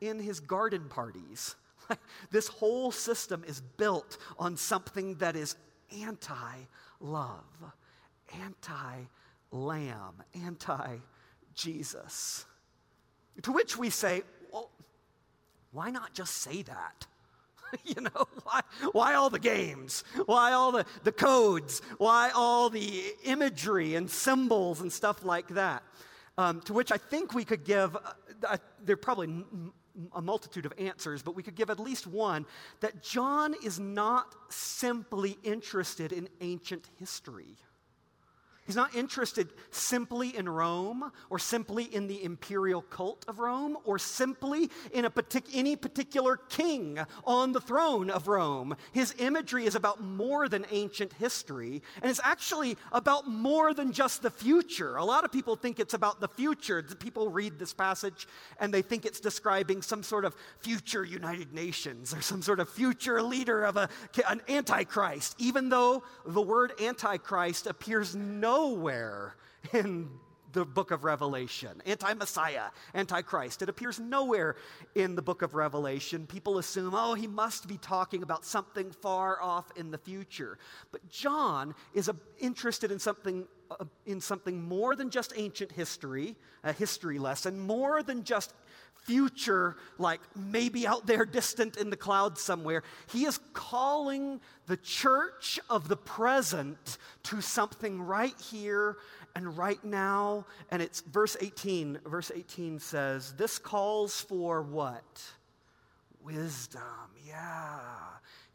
[0.00, 1.54] in his garden parties.
[2.30, 5.56] this whole system is built on something that is
[6.00, 6.56] anti
[7.00, 7.44] love,
[8.40, 9.02] anti
[9.50, 10.96] lamb, anti
[11.54, 12.44] Jesus.
[13.42, 14.70] To which we say, well,
[15.70, 17.06] why not just say that?
[17.84, 18.60] you know, why,
[18.92, 20.04] why all the games?
[20.26, 21.82] Why all the, the codes?
[21.98, 25.82] Why all the imagery and symbols and stuff like that?
[26.38, 29.72] Um, to which I think we could give, uh, there are probably m-
[30.14, 32.46] a multitude of answers, but we could give at least one
[32.80, 37.56] that John is not simply interested in ancient history.
[38.64, 43.98] He's not interested simply in Rome or simply in the imperial cult of Rome or
[43.98, 48.76] simply in partic- any particular king on the throne of Rome.
[48.92, 54.22] His imagery is about more than ancient history, and it's actually about more than just
[54.22, 54.94] the future.
[54.96, 56.84] A lot of people think it's about the future.
[57.00, 58.28] People read this passage
[58.60, 62.68] and they think it's describing some sort of future United Nations or some sort of
[62.68, 63.88] future leader of a,
[64.28, 69.34] an antichrist, even though the word antichrist appears no nowhere
[69.72, 70.10] in
[70.52, 71.80] the book of Revelation.
[71.86, 73.62] Anti Messiah, Anti Christ.
[73.62, 74.56] It appears nowhere
[74.94, 76.26] in the book of Revelation.
[76.26, 80.58] People assume, oh, he must be talking about something far off in the future.
[80.90, 83.46] But John is a, interested in something.
[83.70, 88.52] Uh, in something more than just ancient history, a history lesson, more than just
[89.04, 92.82] future, like maybe out there distant in the clouds somewhere.
[93.10, 98.96] He is calling the church of the present to something right here
[99.34, 100.46] and right now.
[100.70, 102.00] And it's verse 18.
[102.06, 105.22] Verse 18 says, This calls for what?
[106.24, 106.82] Wisdom.
[107.26, 107.80] Yeah.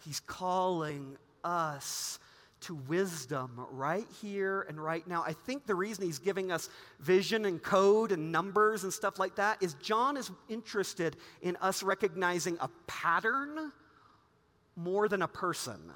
[0.03, 2.19] He's calling us
[2.61, 5.23] to wisdom right here and right now.
[5.25, 9.35] I think the reason he's giving us vision and code and numbers and stuff like
[9.35, 13.71] that is John is interested in us recognizing a pattern
[14.75, 15.91] more than a person.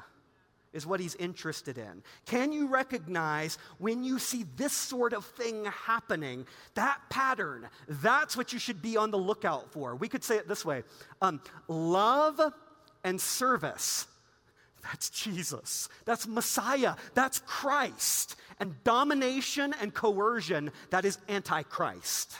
[0.74, 2.02] Is what he's interested in.
[2.26, 6.45] Can you recognize when you see this sort of thing happening,
[6.76, 7.67] that pattern?
[7.89, 9.97] That's what you should be on the lookout for.
[9.97, 10.84] We could say it this way
[11.21, 12.39] um, love
[13.04, 14.08] and service
[14.84, 15.89] that's Jesus.
[16.06, 16.96] That's Messiah.
[17.13, 18.36] That's Christ.
[18.60, 22.36] And domination and coercion, that is antichrist.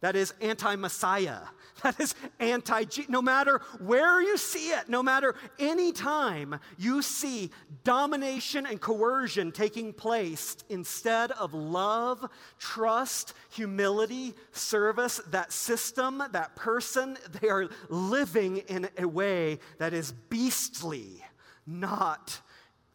[0.00, 1.38] That is anti Messiah.
[1.84, 7.52] That is anti No matter where you see it, no matter any time you see
[7.84, 17.16] domination and coercion taking place instead of love, trust, humility, service, that system, that person,
[17.40, 21.22] they are living in a way that is beastly
[21.68, 22.40] not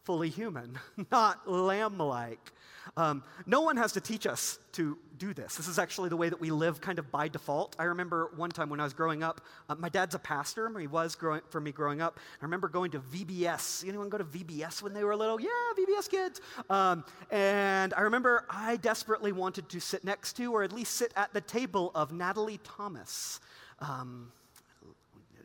[0.04, 0.78] fully human,
[1.10, 2.52] not lamb like.
[2.96, 5.56] Um, no one has to teach us to do this.
[5.56, 7.74] This is actually the way that we live kind of by default.
[7.78, 10.70] I remember one time when I was growing up, uh, my dad's a pastor.
[10.78, 12.20] He was growing, for me growing up.
[12.40, 13.88] I remember going to VBS.
[13.88, 15.40] Anyone go to VBS when they were little?
[15.40, 16.40] Yeah, VBS kids.
[16.68, 21.12] Um, and I remember I desperately wanted to sit next to, or at least sit
[21.16, 23.40] at the table of Natalie Thomas.
[23.80, 24.30] Um,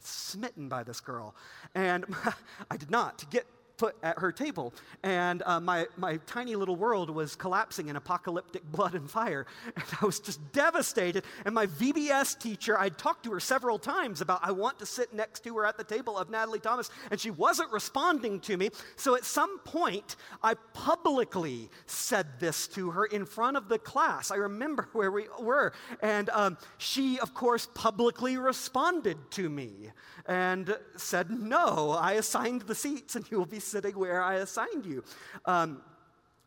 [0.09, 1.35] smitten by this girl.
[1.75, 2.05] And
[2.71, 3.17] I did not.
[3.19, 3.45] To get
[3.79, 4.73] put at her table.
[5.01, 9.47] And uh, my, my tiny little world was collapsing in apocalyptic blood and fire.
[9.75, 11.23] And I was just devastated.
[11.45, 15.13] And my VBS teacher, I'd talked to her several times about I want to sit
[15.13, 18.69] next to her at the table of Natalie Thomas, and she wasn't responding to me.
[18.97, 24.29] So at some point, I publicly said this to her in front of the class.
[24.29, 25.71] I remember where we were.
[26.01, 29.91] And um, she, of course, publicly responded to me
[30.25, 34.85] and said, No, I assigned the seats, and you will be sitting where I assigned
[34.85, 35.03] you.
[35.45, 35.81] Um,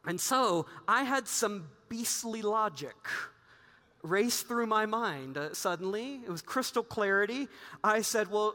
[0.04, 2.96] and so I had some beastly logic
[4.02, 6.20] race through my mind uh, suddenly.
[6.24, 7.48] It was crystal clarity.
[7.84, 8.54] I said, Well,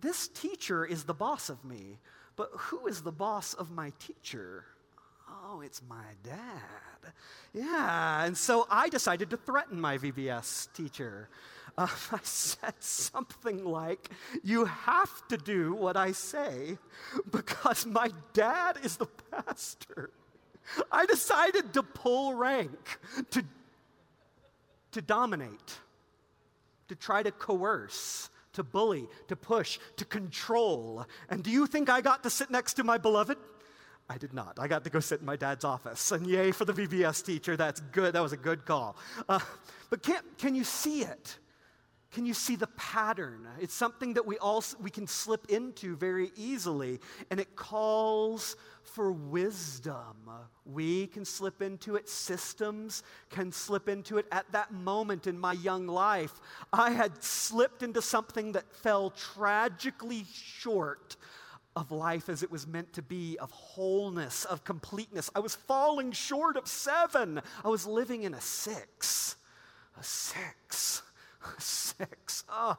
[0.00, 1.98] this teacher is the boss of me,
[2.36, 4.64] but who is the boss of my teacher?
[5.44, 7.12] Oh, it's my dad.
[7.54, 8.24] Yeah.
[8.24, 11.28] And so I decided to threaten my VBS teacher
[11.78, 14.10] uh, I said something like,
[14.42, 16.78] You have to do what I say
[17.30, 20.10] because my dad is the pastor.
[20.90, 22.98] I decided to pull rank,
[23.30, 23.44] to,
[24.92, 25.78] to dominate,
[26.88, 31.04] to try to coerce, to bully, to push, to control.
[31.28, 33.38] And do you think I got to sit next to my beloved?
[34.08, 34.58] I did not.
[34.60, 36.12] I got to go sit in my dad's office.
[36.12, 37.56] And yay for the VBS teacher.
[37.56, 38.14] That's good.
[38.14, 38.96] That was a good call.
[39.28, 39.40] Uh,
[39.90, 41.38] but can, can you see it?
[42.12, 43.48] Can you see the pattern?
[43.58, 49.10] It's something that we all we can slip into very easily, and it calls for
[49.12, 50.28] wisdom.
[50.66, 54.26] We can slip into it, systems can slip into it.
[54.30, 56.38] At that moment in my young life,
[56.70, 61.16] I had slipped into something that fell tragically short
[61.74, 65.30] of life as it was meant to be, of wholeness, of completeness.
[65.34, 67.40] I was falling short of seven.
[67.64, 69.36] I was living in a six.
[69.98, 71.02] A six.
[71.58, 72.44] Six.
[72.48, 72.76] Oh,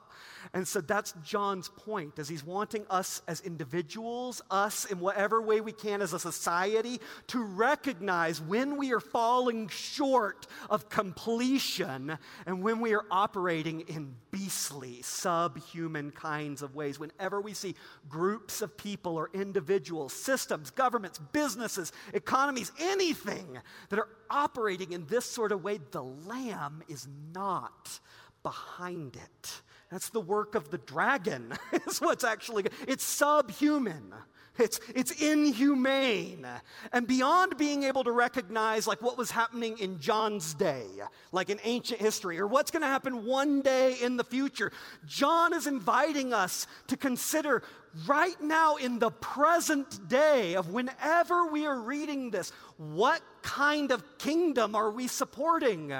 [0.54, 5.62] and so that's John's point, as he's wanting us as individuals, us in whatever way
[5.62, 12.64] we can as a society, to recognize when we are falling short of completion and
[12.64, 17.00] when we are operating in beastly, subhuman kinds of ways.
[17.00, 17.76] Whenever we see
[18.10, 23.60] groups of people or individuals, systems, governments, businesses, economies, anything
[23.90, 28.00] that are operating in this sort of way, the Lamb is not
[28.44, 29.62] behind it.
[29.90, 31.54] That's the work of the dragon,
[31.88, 34.14] is what's actually, it's subhuman.
[34.60, 36.46] It's, it's inhumane.
[36.92, 40.86] And beyond being able to recognize like what was happening in John's day,
[41.32, 44.72] like in ancient history, or what's going to happen one day in the future,
[45.08, 47.64] John is inviting us to consider
[48.06, 54.04] right now in the present day of whenever we are reading this, what kind of
[54.20, 55.94] kingdom are we supporting?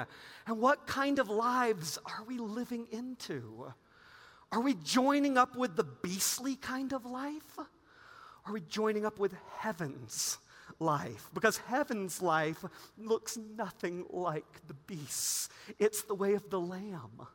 [0.46, 3.72] And what kind of lives are we living into?
[4.52, 7.58] Are we joining up with the beastly kind of life?
[8.46, 10.38] Are we joining up with heaven's
[10.78, 11.30] life?
[11.32, 12.64] Because heaven's life
[12.98, 15.48] looks nothing like the beast's.
[15.78, 17.26] It's the way of the Lamb,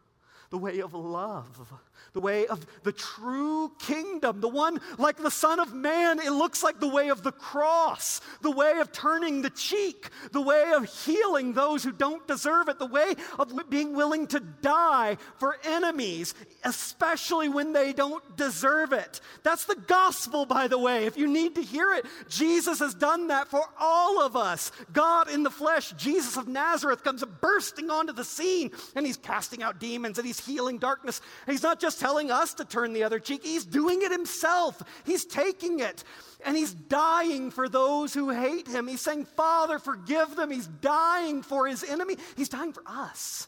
[0.49, 1.71] the way of love,
[2.13, 6.19] the way of the true kingdom, the one like the Son of Man.
[6.19, 10.41] It looks like the way of the cross, the way of turning the cheek, the
[10.41, 15.17] way of healing those who don't deserve it, the way of being willing to die
[15.37, 16.33] for enemies,
[16.63, 19.21] especially when they don't deserve it.
[19.43, 21.05] That's the gospel, by the way.
[21.05, 24.71] If you need to hear it, Jesus has done that for all of us.
[24.91, 29.61] God in the flesh, Jesus of Nazareth, comes bursting onto the scene and he's casting
[29.61, 31.21] out demons and he's healing darkness.
[31.45, 34.81] He's not just telling us to turn the other cheek, he's doing it himself.
[35.05, 36.03] He's taking it
[36.45, 38.87] and he's dying for those who hate him.
[38.87, 40.51] He's saying, Father, forgive them.
[40.51, 42.15] He's dying for his enemy.
[42.37, 43.47] He's dying for us.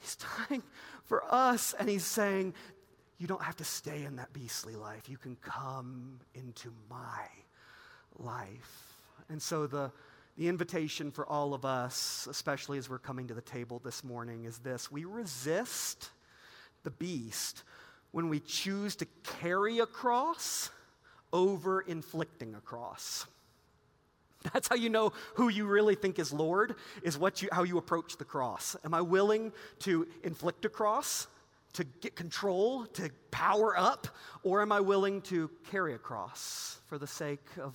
[0.00, 0.16] He's
[0.48, 0.62] dying
[1.04, 1.74] for us.
[1.78, 2.54] And he's saying,
[3.18, 5.08] You don't have to stay in that beastly life.
[5.08, 7.26] You can come into my
[8.18, 8.96] life.
[9.28, 9.92] And so the
[10.36, 14.46] the invitation for all of us, especially as we're coming to the table this morning,
[14.46, 16.10] is this we resist
[16.84, 17.64] the beast
[18.12, 19.06] when we choose to
[19.40, 20.70] carry a cross
[21.32, 23.26] over inflicting a cross.
[24.52, 27.78] That's how you know who you really think is Lord, is what you, how you
[27.78, 28.76] approach the cross.
[28.84, 31.26] Am I willing to inflict a cross,
[31.72, 34.06] to get control, to power up,
[34.42, 37.74] or am I willing to carry a cross for the sake of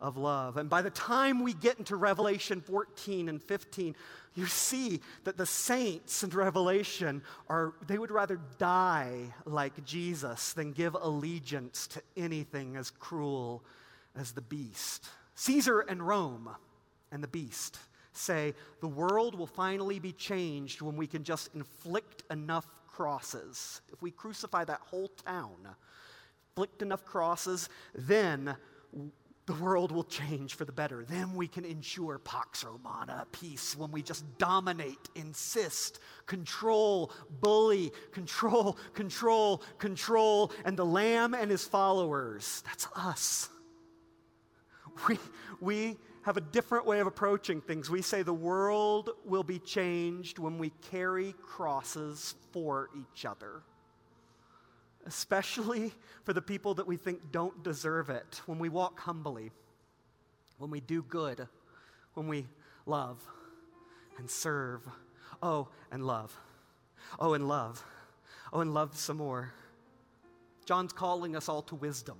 [0.00, 0.56] of love.
[0.56, 3.96] And by the time we get into Revelation 14 and 15,
[4.34, 10.72] you see that the saints in Revelation are, they would rather die like Jesus than
[10.72, 13.64] give allegiance to anything as cruel
[14.14, 15.08] as the beast.
[15.34, 16.50] Caesar and Rome
[17.10, 17.78] and the beast
[18.12, 23.80] say the world will finally be changed when we can just inflict enough crosses.
[23.92, 25.56] If we crucify that whole town,
[26.50, 28.56] inflict enough crosses, then
[29.48, 31.06] the world will change for the better.
[31.08, 38.76] Then we can ensure Pax Romana, peace, when we just dominate, insist, control, bully, control,
[38.92, 42.62] control, control, and the Lamb and his followers.
[42.66, 43.48] That's us.
[45.08, 45.18] We,
[45.60, 47.88] we have a different way of approaching things.
[47.88, 53.62] We say the world will be changed when we carry crosses for each other
[55.08, 55.92] especially
[56.24, 59.50] for the people that we think don't deserve it, when we walk humbly,
[60.58, 61.48] when we do good,
[62.14, 62.46] when we
[62.86, 63.20] love
[64.18, 64.82] and serve.
[65.42, 66.38] Oh, and love.
[67.18, 67.82] Oh, and love.
[68.52, 69.52] Oh, and love some more.
[70.66, 72.18] John's calling us all to wisdom.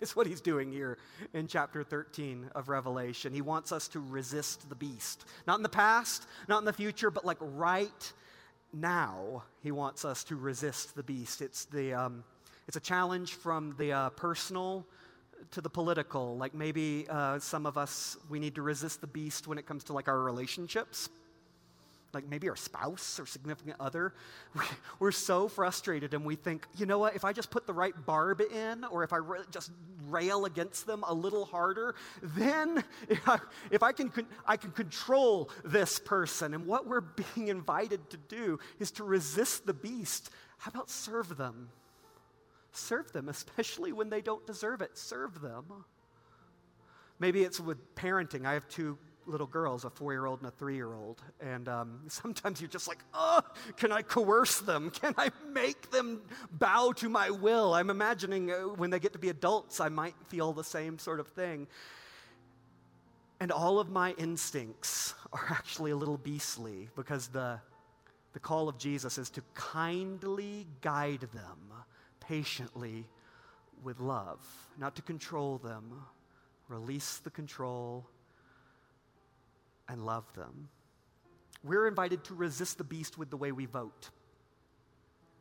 [0.00, 0.98] It's what he's doing here
[1.32, 3.32] in chapter 13 of Revelation.
[3.32, 5.24] He wants us to resist the beast.
[5.46, 8.12] Not in the past, not in the future, but like right
[8.74, 11.40] now, he wants us to resist the beast.
[11.40, 12.24] It's, the, um,
[12.66, 14.86] it's a challenge from the uh, personal
[15.52, 16.36] to the political.
[16.36, 19.84] Like maybe uh, some of us, we need to resist the beast when it comes
[19.84, 21.08] to like our relationships.
[22.14, 24.14] Like maybe our spouse or significant other,
[24.98, 27.94] we're so frustrated and we think, you know what, if I just put the right
[28.06, 29.18] barb in or if I
[29.50, 29.70] just
[30.08, 33.38] rail against them a little harder, then if I,
[33.70, 34.12] if I can,
[34.46, 36.54] I can control this person.
[36.54, 37.00] And what we're
[37.34, 40.30] being invited to do is to resist the beast.
[40.58, 41.68] How about serve them?
[42.72, 44.98] Serve them, especially when they don't deserve it.
[44.98, 45.64] Serve them.
[47.20, 48.44] Maybe it's with parenting.
[48.44, 51.22] I have two little girls, a four year old and a three year old.
[51.40, 53.40] And um, sometimes you're just like, oh,
[53.76, 54.90] can I coerce them?
[55.04, 57.74] Can I make them bow to my will?
[57.74, 61.20] I'm imagining uh, when they get to be adults, I might feel the same sort
[61.20, 61.66] of thing.
[63.40, 67.58] And all of my instincts are actually a little beastly because the,
[68.32, 71.58] the call of Jesus is to kindly guide them
[72.20, 73.06] patiently
[73.82, 74.40] with love,
[74.78, 76.02] not to control them,
[76.68, 78.06] release the control
[79.88, 80.68] and love them.
[81.62, 84.10] We're invited to resist the beast with the way we vote.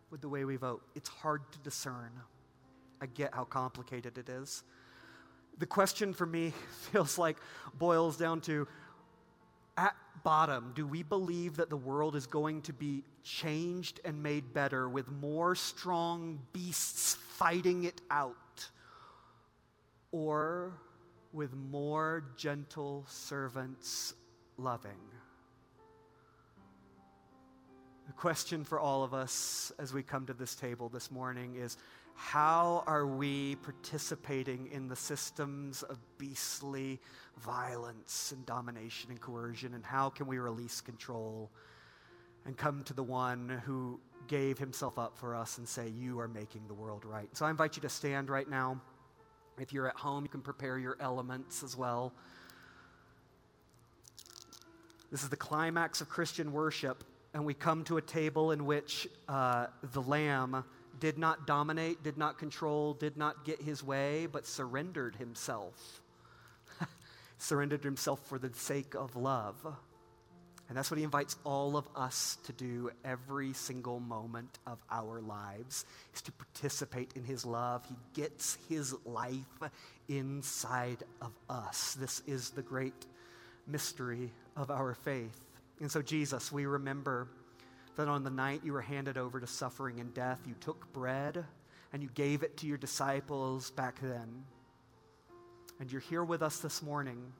[0.09, 0.83] With the way we vote.
[0.95, 2.11] It's hard to discern.
[3.01, 4.63] I get how complicated it is.
[5.57, 6.53] The question for me
[6.91, 7.37] feels like
[7.77, 8.67] boils down to
[9.75, 14.53] at bottom, do we believe that the world is going to be changed and made
[14.53, 18.69] better with more strong beasts fighting it out?
[20.11, 20.73] Or
[21.33, 24.13] with more gentle servants
[24.57, 24.91] loving.
[28.07, 31.77] The question for all of us as we come to this table this morning is
[32.15, 36.99] how are we participating in the systems of beastly
[37.41, 39.73] violence and domination and coercion?
[39.73, 41.49] And how can we release control
[42.45, 46.27] and come to the one who gave himself up for us and say, You are
[46.27, 47.29] making the world right?
[47.35, 48.79] So I invite you to stand right now.
[49.59, 52.13] If you're at home, you can prepare your elements as well.
[55.13, 57.03] This is the climax of Christian worship,
[57.35, 60.63] and we come to a table in which uh, the Lamb
[60.99, 66.01] did not dominate, did not control, did not get his way, but surrendered himself.
[67.37, 69.55] surrendered himself for the sake of love.
[70.67, 75.21] And that's what he invites all of us to do every single moment of our
[75.21, 75.85] lives
[76.15, 77.85] is to participate in his love.
[77.85, 79.69] He gets his life
[80.07, 81.93] inside of us.
[81.99, 83.05] This is the great
[83.67, 85.39] mystery of our faith.
[85.79, 87.27] And so, Jesus, we remember
[87.95, 91.45] that on the night you were handed over to suffering and death, you took bread
[91.91, 94.45] and you gave it to your disciples back then.
[95.79, 97.33] And you're here with us this morning,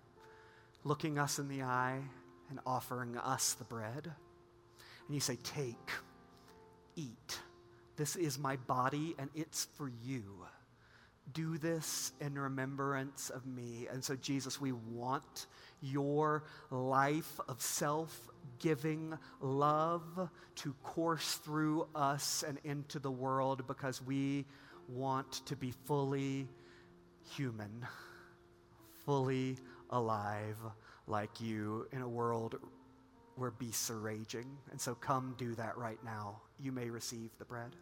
[0.84, 1.99] looking us in the eye
[2.49, 4.11] and offering us the bread.
[5.07, 5.89] And you say, Take,
[6.95, 7.39] eat.
[7.95, 10.24] This is my body, and it's for you.
[11.32, 13.88] Do this in remembrance of me.
[13.91, 15.47] And so, Jesus, we want
[15.82, 24.01] your life of self giving love to course through us and into the world because
[24.01, 24.45] we
[24.88, 26.47] want to be fully
[27.36, 27.86] human,
[29.05, 29.57] fully
[29.89, 30.57] alive
[31.07, 32.55] like you in a world
[33.36, 34.45] where beasts are raging.
[34.71, 36.41] And so come do that right now.
[36.59, 37.76] You may receive the bread.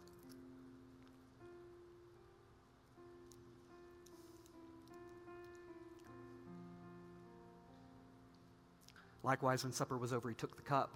[9.22, 10.94] Likewise, when supper was over, he took the cup.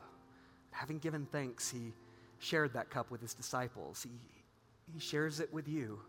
[0.71, 1.93] Having given thanks, he
[2.39, 4.03] shared that cup with his disciples.
[4.03, 4.11] He,
[4.93, 6.01] he shares it with you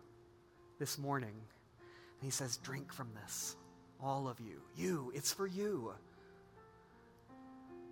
[0.80, 1.36] this morning.
[1.80, 3.55] And he says, Drink from this,
[4.01, 4.61] all of you.
[4.76, 5.93] You, it's for you.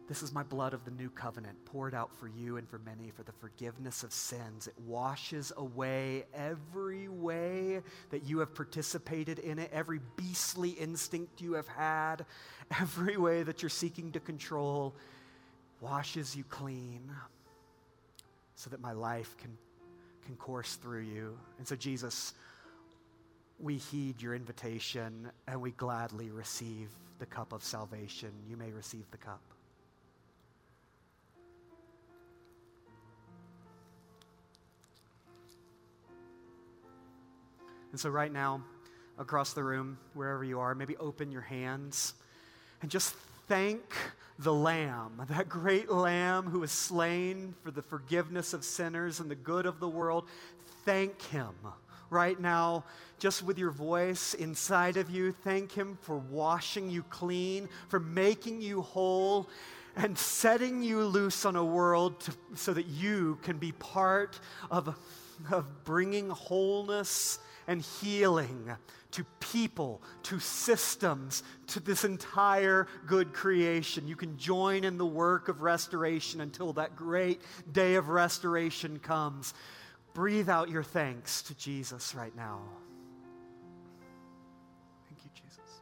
[0.07, 3.09] This is my blood of the new covenant, poured out for you and for many
[3.09, 4.67] for the forgiveness of sins.
[4.67, 7.81] It washes away every way
[8.11, 12.25] that you have participated in it, every beastly instinct you have had,
[12.79, 14.93] every way that you're seeking to control,
[15.81, 17.11] washes you clean
[18.55, 19.57] so that my life can,
[20.23, 21.35] can course through you.
[21.57, 22.33] And so, Jesus,
[23.59, 28.29] we heed your invitation and we gladly receive the cup of salvation.
[28.47, 29.41] You may receive the cup.
[37.95, 38.61] And so, right now,
[39.17, 42.13] across the room, wherever you are, maybe open your hands
[42.81, 43.15] and just
[43.47, 43.95] thank
[44.37, 49.35] the Lamb, that great Lamb who was slain for the forgiveness of sinners and the
[49.35, 50.25] good of the world.
[50.83, 51.53] Thank Him
[52.09, 52.83] right now,
[53.17, 55.31] just with your voice inside of you.
[55.31, 59.47] Thank Him for washing you clean, for making you whole.
[59.95, 64.37] and setting you loose on a world to, so that you can be part
[64.69, 64.93] of,
[65.49, 68.71] of bringing wholeness and healing
[69.11, 74.07] to people, to systems, to this entire good creation.
[74.07, 77.41] You can join in the work of restoration until that great
[77.71, 79.53] day of restoration comes.
[80.13, 82.59] Breathe out your thanks to Jesus right now.
[85.07, 85.79] Thank you, Jesus.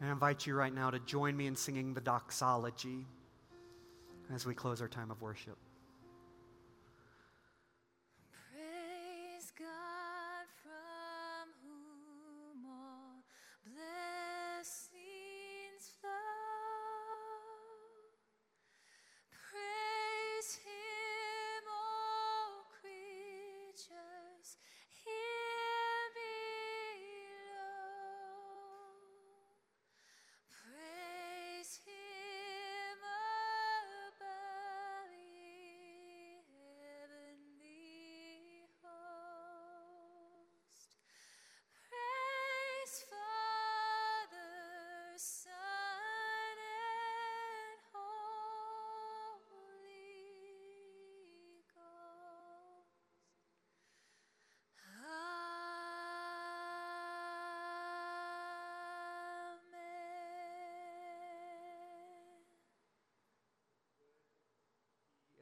[0.00, 3.06] I invite you right now to join me in singing the doxology
[4.34, 5.56] as we close our time of worship.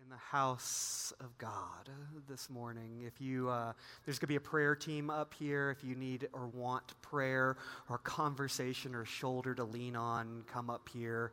[0.07, 1.91] In the house of God
[2.29, 3.03] this morning.
[3.05, 3.73] If you, uh,
[4.05, 5.73] there's going to be a prayer team up here.
[5.77, 7.57] If you need or want prayer
[7.91, 11.33] or conversation or shoulder to lean on, come up here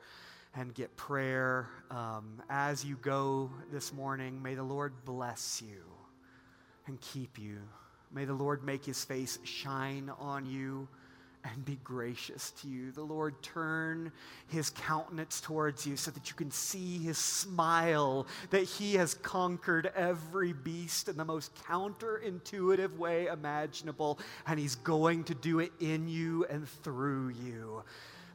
[0.56, 1.68] and get prayer.
[1.92, 5.84] Um, as you go this morning, may the Lord bless you
[6.88, 7.60] and keep you.
[8.12, 10.88] May the Lord make his face shine on you
[11.44, 12.92] and be gracious to you.
[12.92, 14.12] The Lord turn
[14.48, 19.92] his countenance towards you so that you can see his smile, that he has conquered
[19.96, 26.08] every beast in the most counterintuitive way imaginable, and he's going to do it in
[26.08, 27.84] you and through you.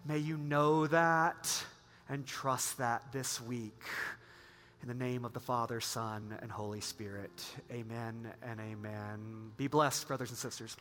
[0.07, 1.65] May you know that
[2.09, 3.83] and trust that this week.
[4.83, 9.51] In the name of the Father, Son, and Holy Spirit, amen and amen.
[9.57, 10.77] Be blessed, brothers and sisters.